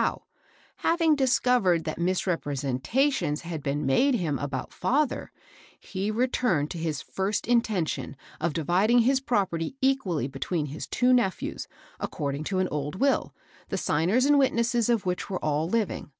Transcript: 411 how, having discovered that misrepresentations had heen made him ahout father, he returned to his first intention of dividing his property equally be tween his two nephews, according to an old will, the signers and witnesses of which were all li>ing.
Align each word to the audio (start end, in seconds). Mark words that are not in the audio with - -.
411 0.00 0.28
how, 0.78 0.88
having 0.88 1.14
discovered 1.14 1.84
that 1.84 1.98
misrepresentations 1.98 3.42
had 3.42 3.60
heen 3.64 3.84
made 3.84 4.14
him 4.14 4.38
ahout 4.38 4.72
father, 4.72 5.30
he 5.78 6.10
returned 6.10 6.70
to 6.70 6.78
his 6.78 7.02
first 7.02 7.46
intention 7.46 8.16
of 8.40 8.54
dividing 8.54 9.00
his 9.00 9.20
property 9.20 9.76
equally 9.82 10.26
be 10.26 10.38
tween 10.40 10.64
his 10.68 10.86
two 10.86 11.12
nephews, 11.12 11.68
according 11.98 12.44
to 12.44 12.60
an 12.60 12.68
old 12.70 12.94
will, 12.94 13.34
the 13.68 13.76
signers 13.76 14.24
and 14.24 14.38
witnesses 14.38 14.88
of 14.88 15.04
which 15.04 15.28
were 15.28 15.44
all 15.44 15.68
li>ing. 15.68 16.10